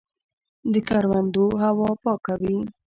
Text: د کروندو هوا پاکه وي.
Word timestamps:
د 0.71 0.73
کروندو 0.87 1.45
هوا 1.63 1.89
پاکه 2.03 2.33
وي. 2.41 2.57